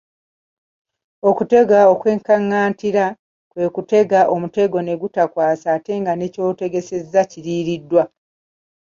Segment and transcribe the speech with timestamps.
[1.29, 1.77] Okutega
[2.13, 3.05] enkaŋantira
[3.51, 8.03] kwe kutega omutego ne gutakwasa ng'ate ne ky'otegesezza kiriiriddwa.